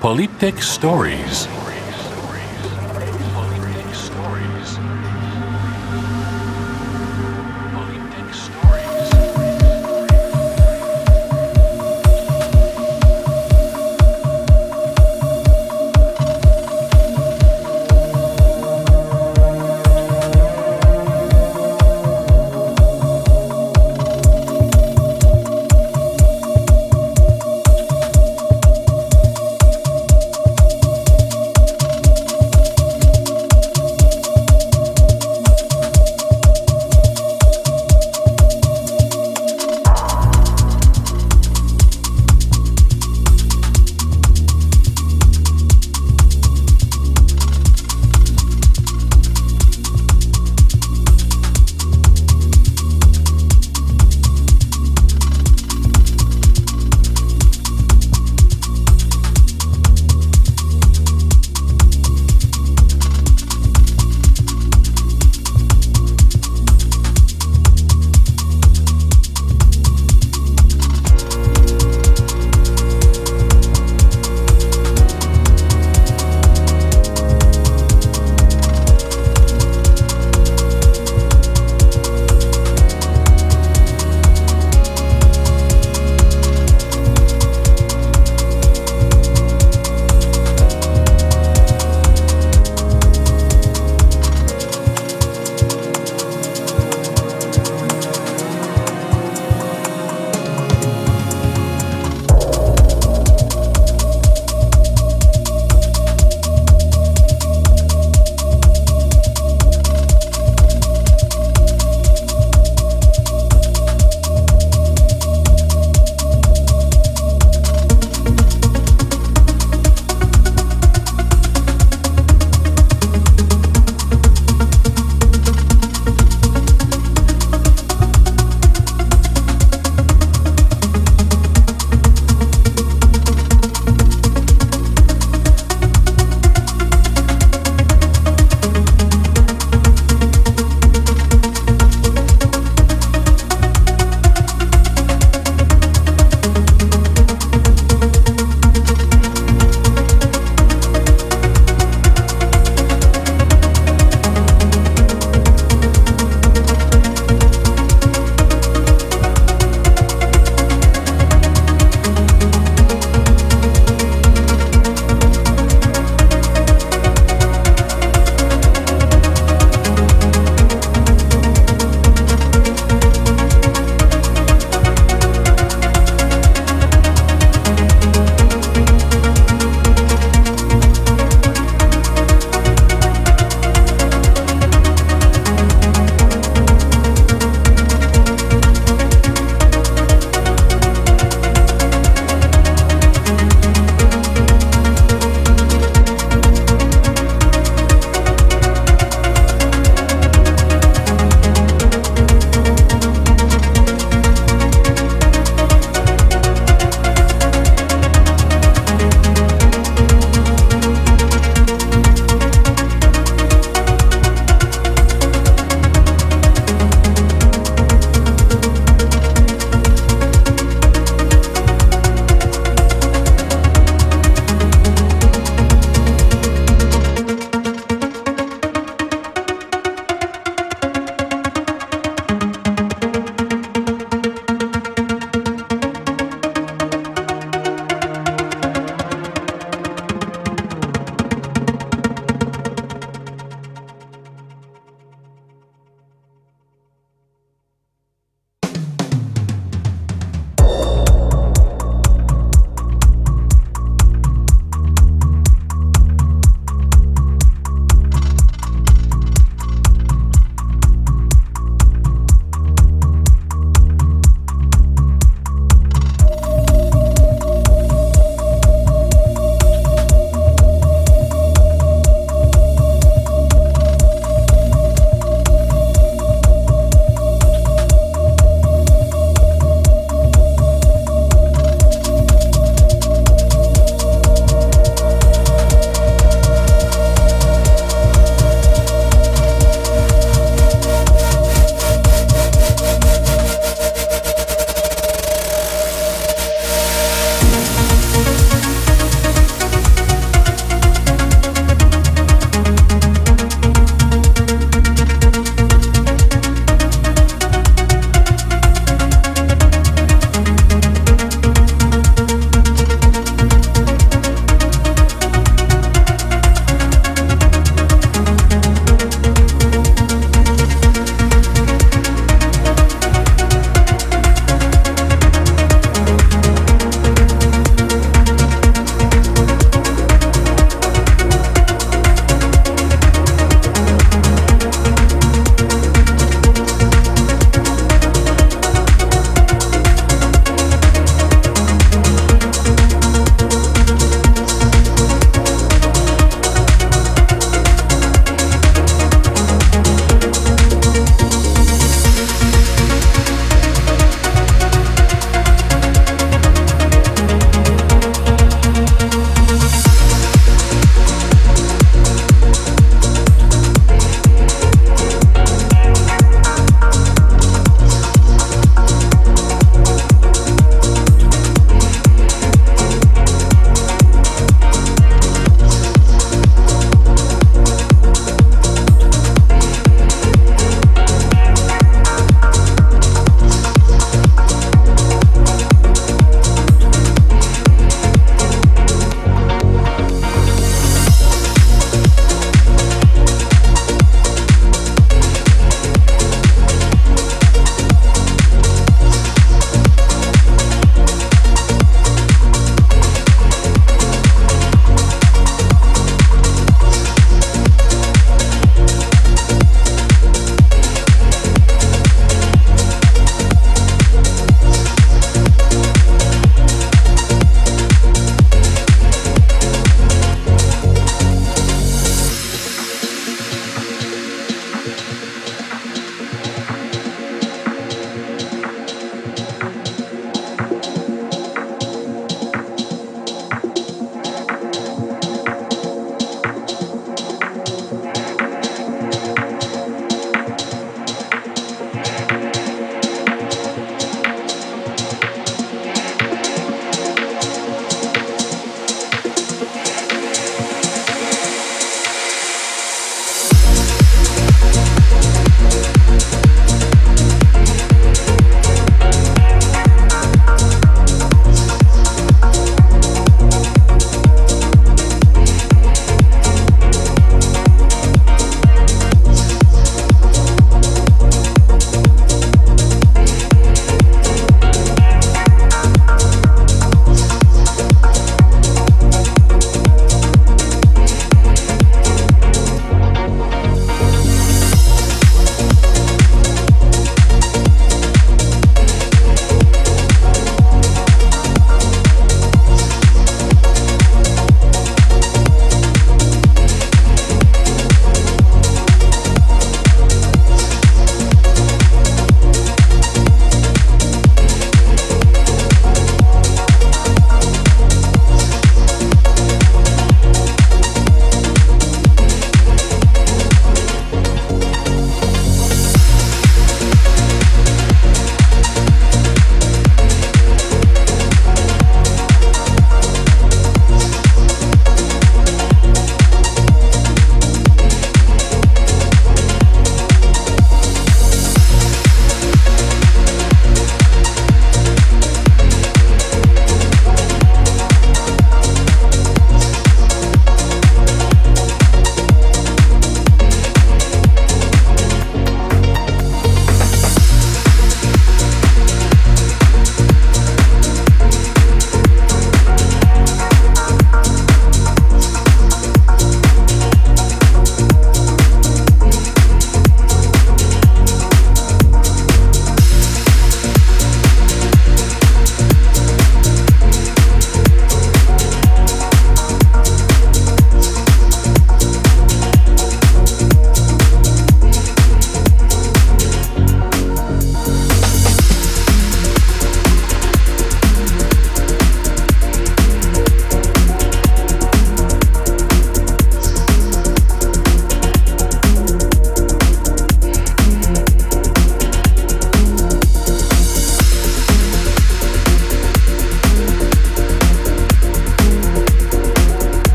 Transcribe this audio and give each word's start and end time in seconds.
Polyptych 0.00 0.64
Stories. 0.64 1.67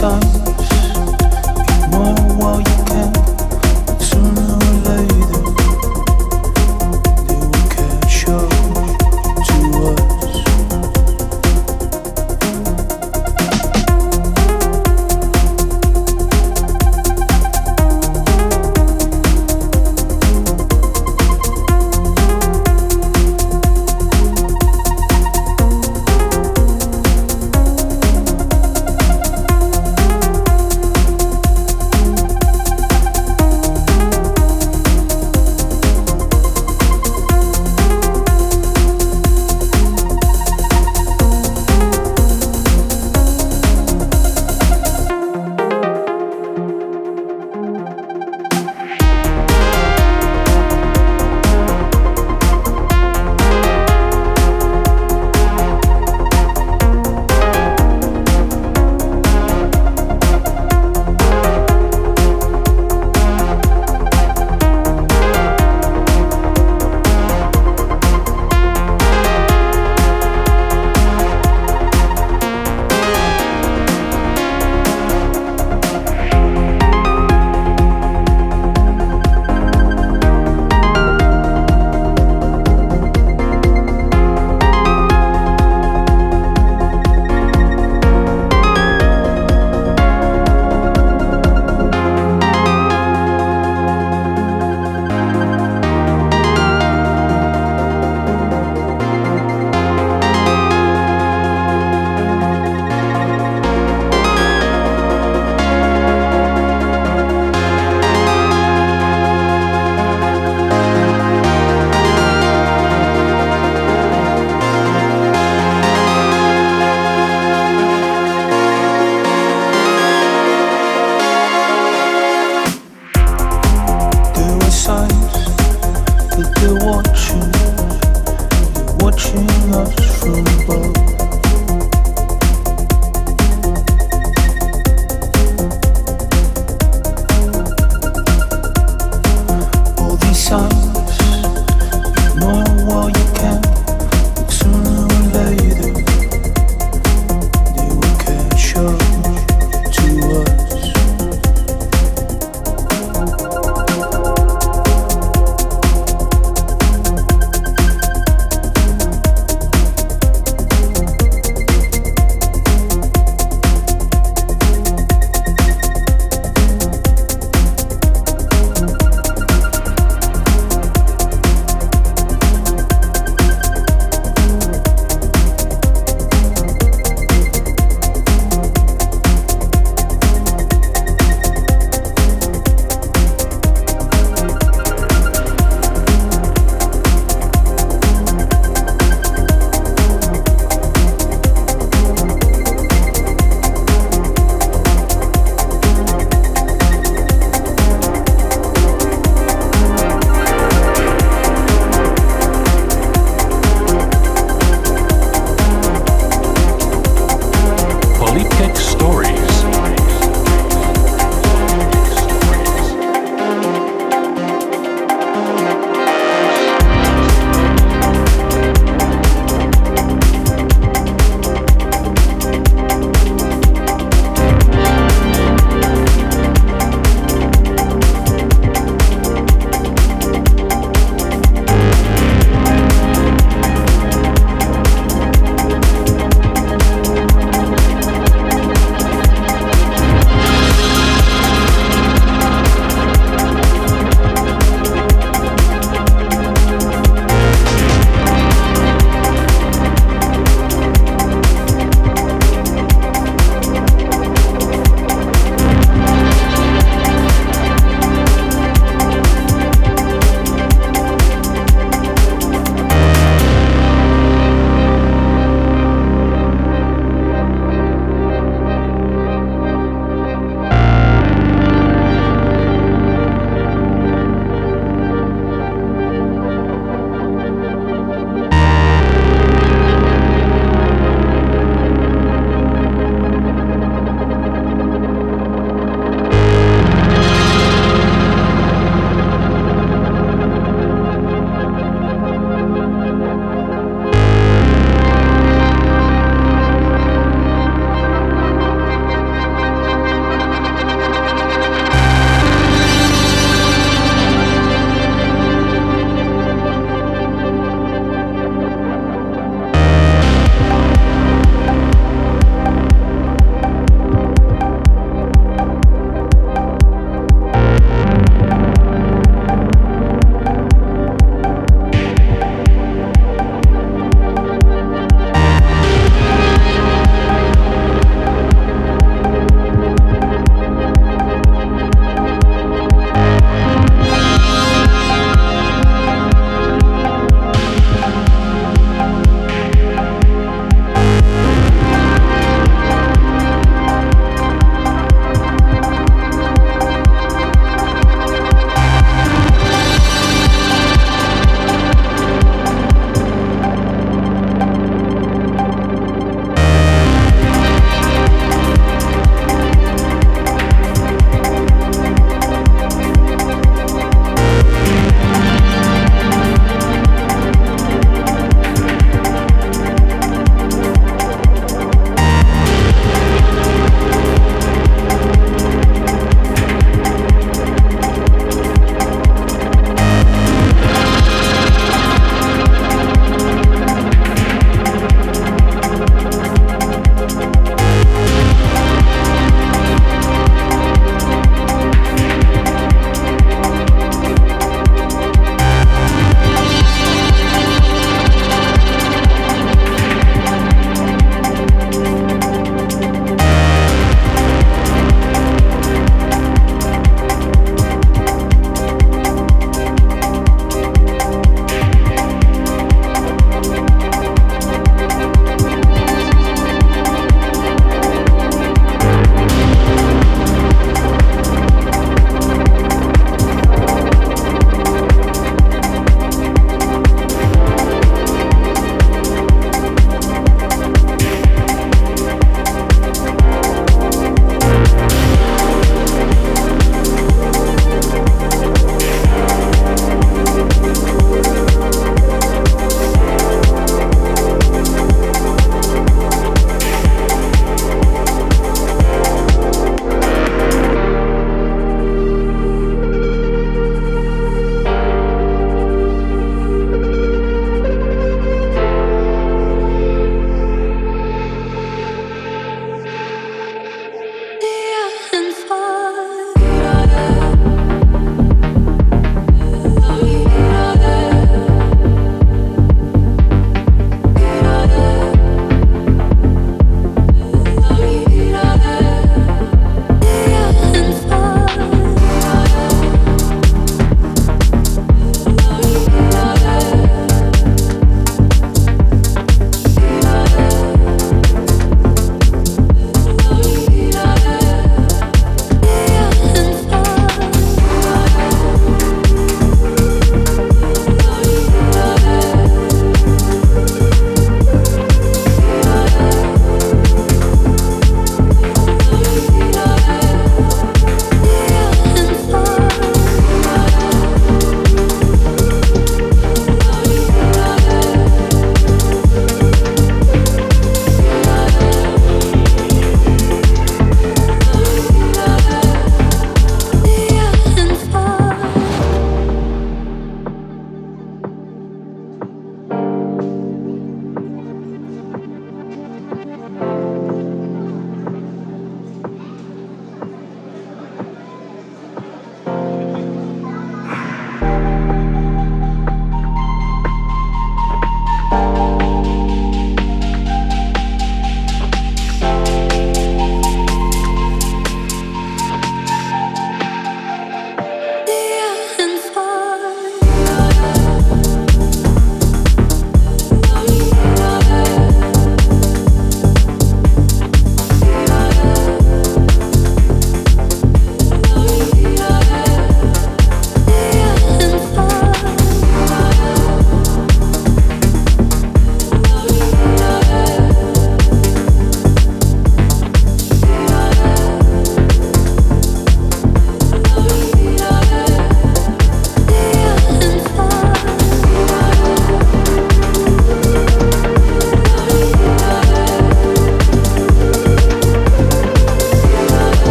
song. 0.00 0.29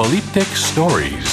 Polyptych 0.00 0.58
Stories. 0.58 1.29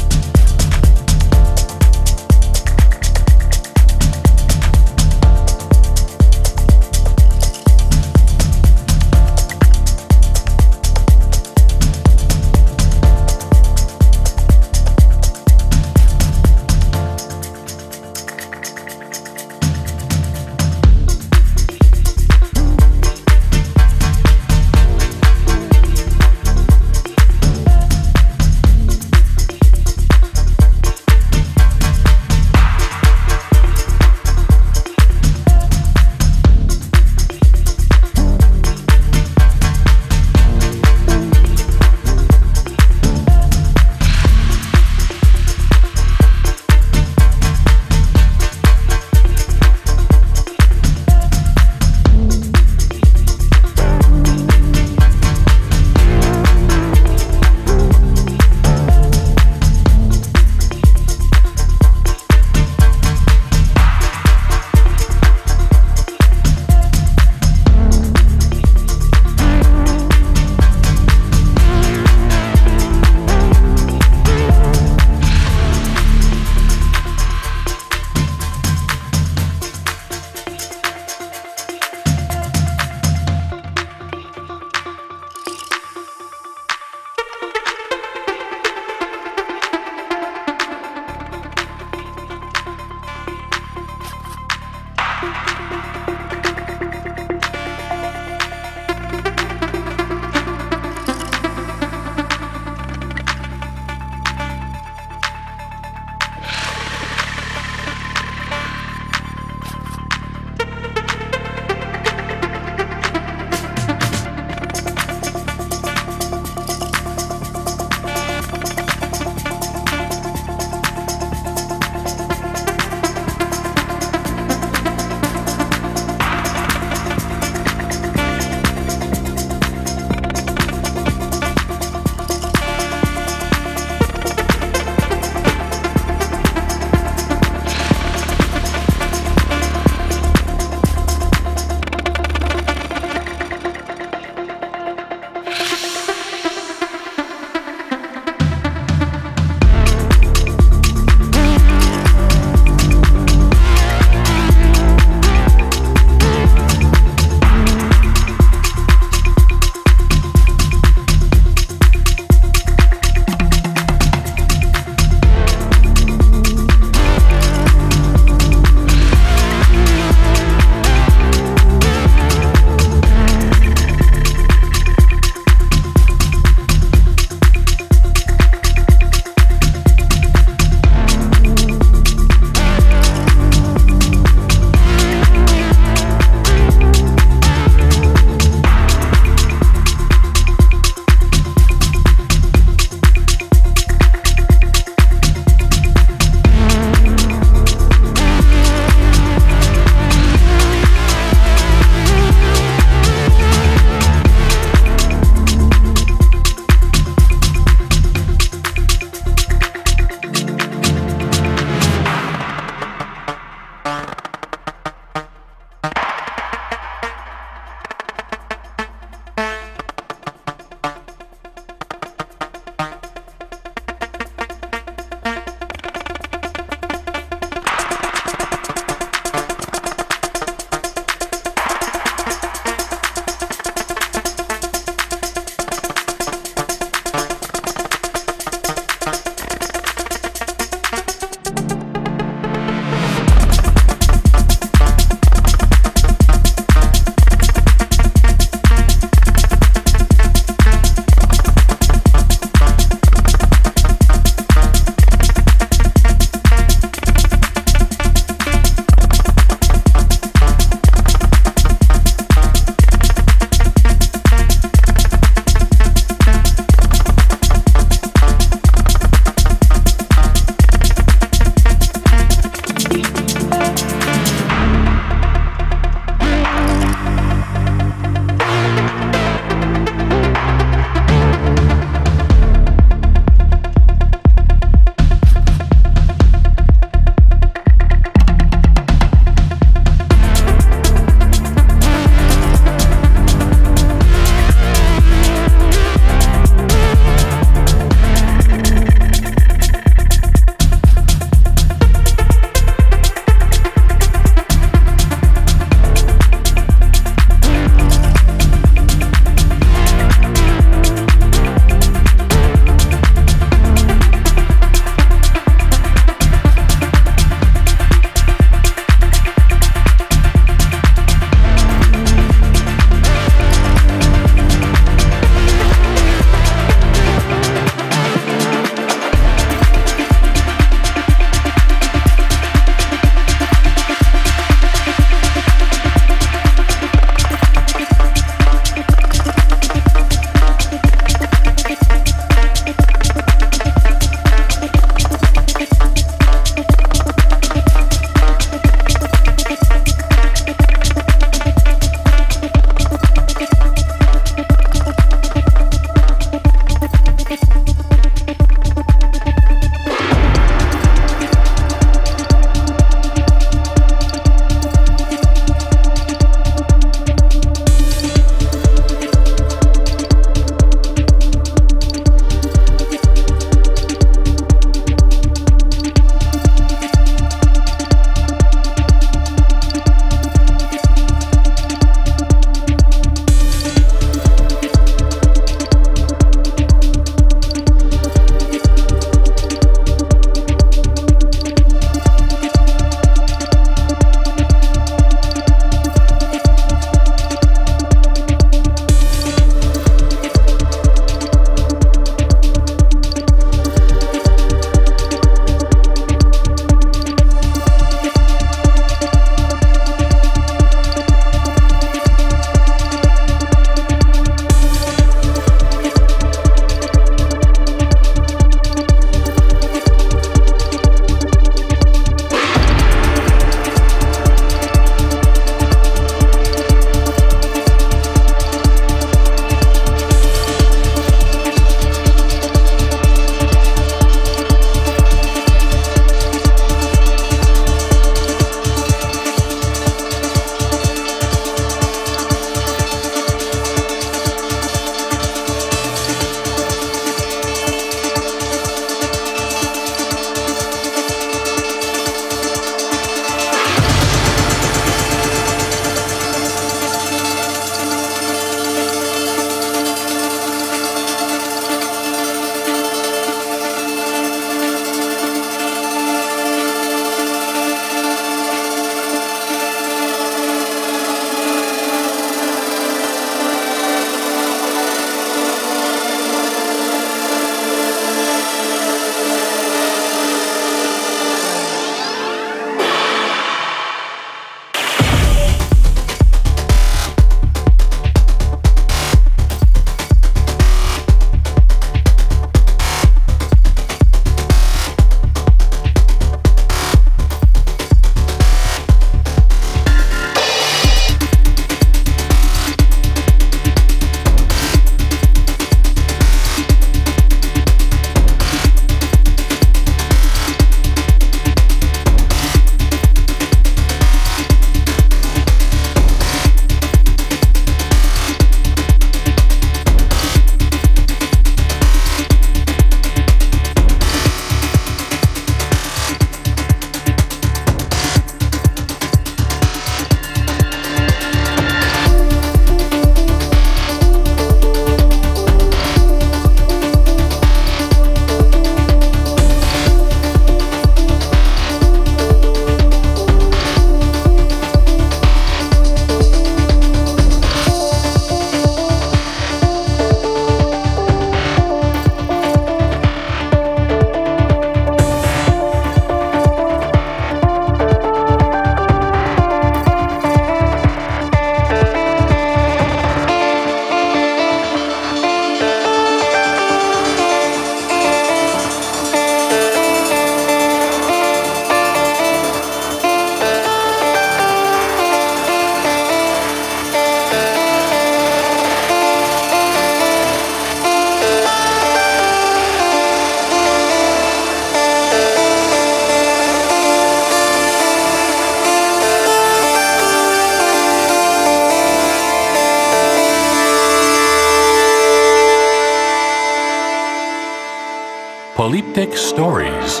Polyptych 598.98 599.18
Stories. 599.18 600.00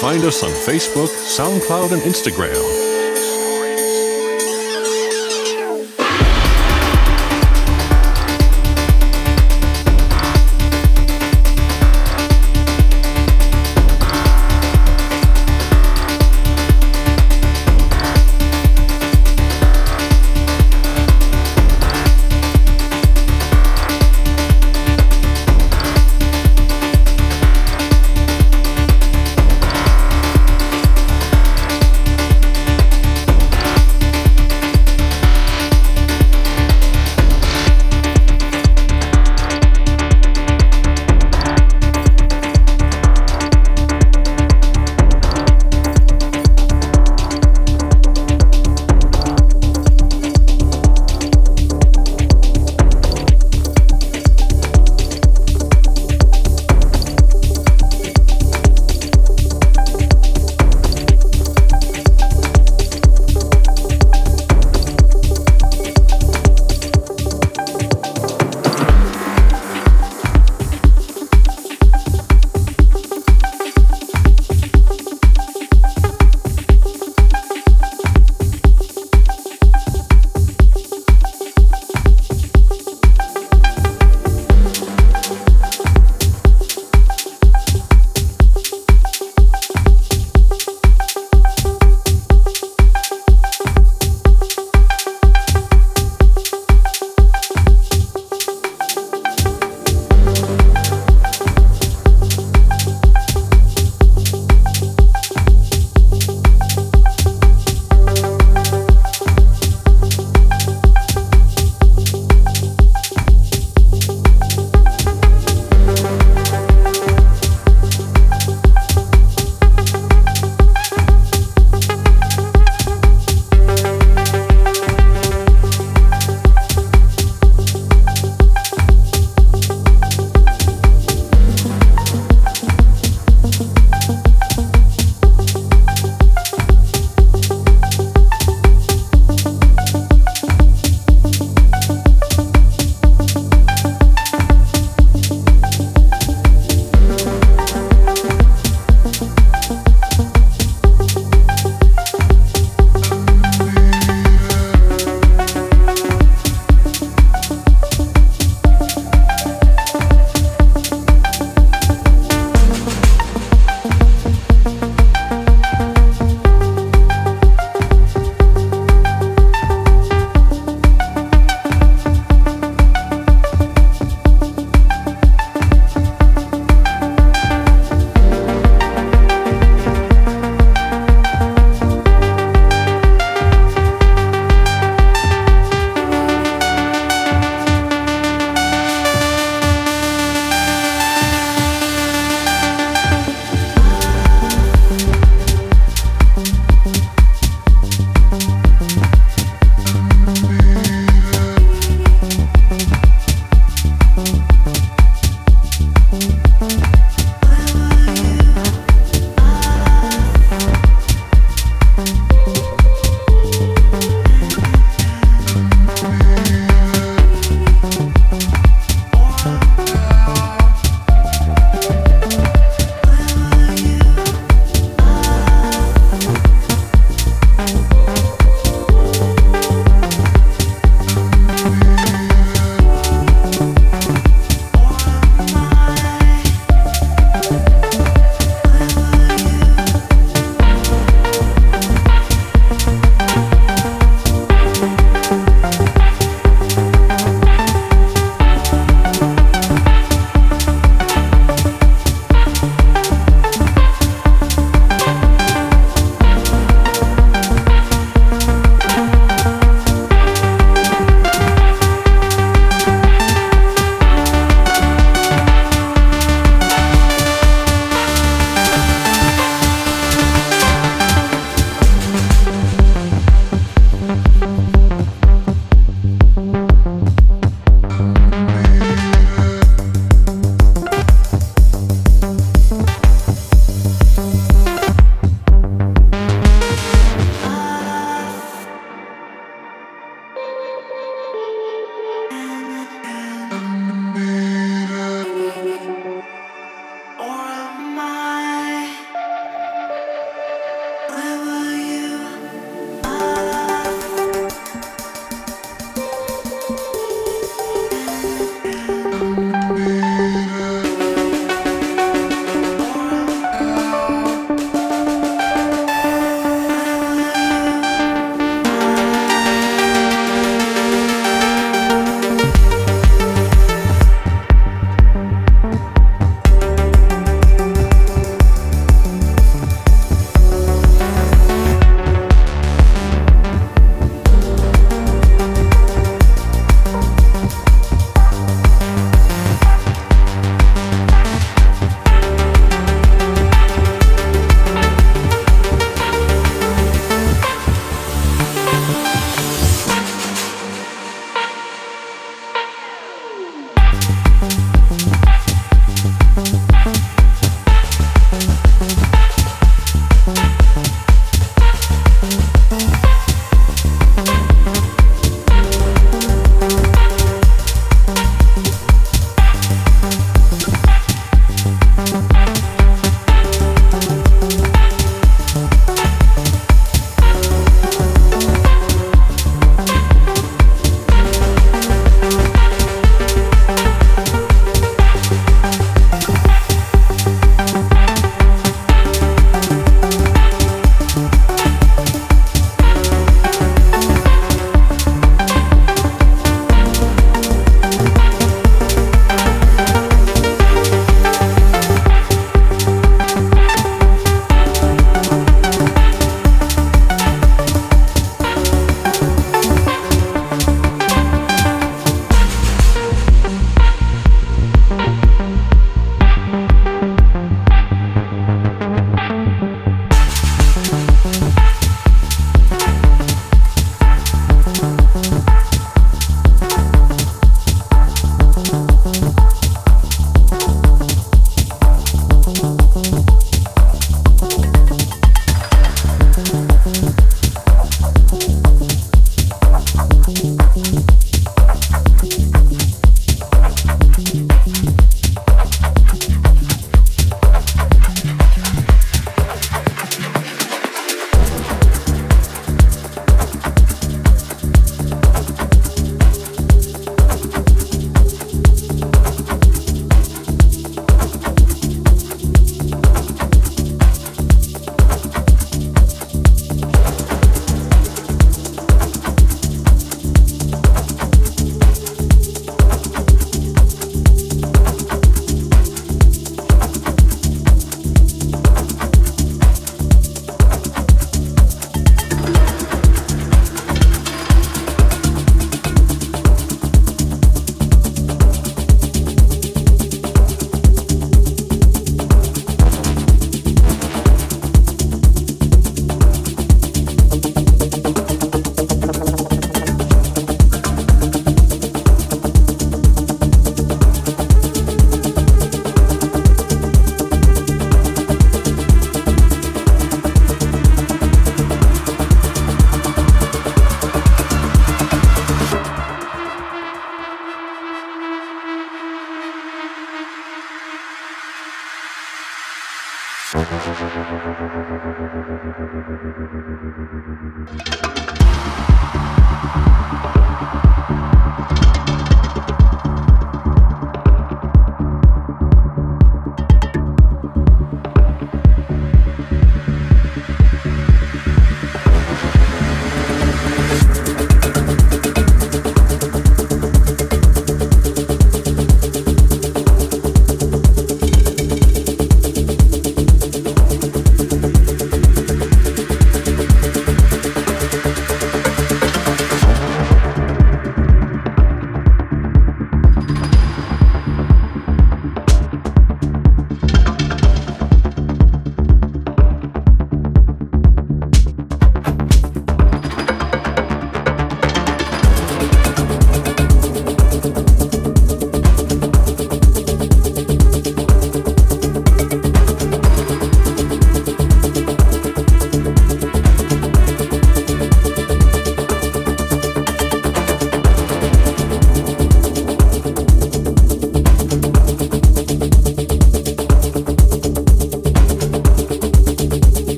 Find 0.00 0.24
us 0.24 0.42
on 0.42 0.50
Facebook, 0.50 1.08
SoundCloud, 1.08 1.92
and 1.92 2.02
Instagram. 2.02 2.91